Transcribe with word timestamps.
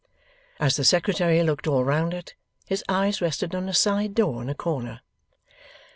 As 0.59 0.77
the 0.77 0.83
Secretary 0.83 1.43
looked 1.43 1.67
all 1.67 1.83
round 1.83 2.15
it, 2.15 2.33
his 2.65 2.83
eyes 2.89 3.21
rested 3.21 3.53
on 3.53 3.69
a 3.69 3.73
side 3.75 4.15
door 4.15 4.41
in 4.41 4.49
a 4.49 4.55
corner. 4.55 5.01